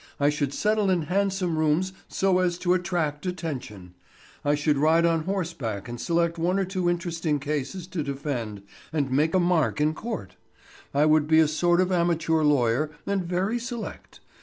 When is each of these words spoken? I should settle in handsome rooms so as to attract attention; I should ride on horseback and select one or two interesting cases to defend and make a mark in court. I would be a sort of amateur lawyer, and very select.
I 0.19 0.29
should 0.31 0.51
settle 0.51 0.89
in 0.89 1.03
handsome 1.03 1.59
rooms 1.59 1.93
so 2.07 2.39
as 2.39 2.57
to 2.57 2.73
attract 2.73 3.27
attention; 3.27 3.93
I 4.43 4.55
should 4.55 4.79
ride 4.79 5.05
on 5.05 5.25
horseback 5.25 5.87
and 5.87 6.01
select 6.01 6.39
one 6.39 6.57
or 6.57 6.65
two 6.65 6.89
interesting 6.89 7.39
cases 7.39 7.85
to 7.89 8.01
defend 8.01 8.63
and 8.91 9.11
make 9.11 9.35
a 9.35 9.39
mark 9.39 9.79
in 9.79 9.93
court. 9.93 10.37
I 10.91 11.05
would 11.05 11.27
be 11.27 11.37
a 11.39 11.47
sort 11.47 11.79
of 11.79 11.91
amateur 11.91 12.41
lawyer, 12.41 12.89
and 13.05 13.23
very 13.23 13.59
select. 13.59 14.21